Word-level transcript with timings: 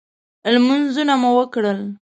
لمنځونه 0.53 1.13
مو 1.21 1.29
وکړل. 1.37 1.79